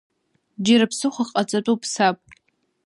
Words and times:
Џьара 0.65 0.91
ԥсыхәак 0.91 1.29
ҟаҵатәуп, 1.33 1.81
саб… 1.93 2.17